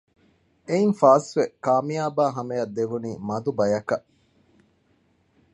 [0.67, 4.07] އެއިން ފާސްވެ ކާމިޔާބާ ހަމައަށް ދެވެނީ މަދުބަޔަކަށް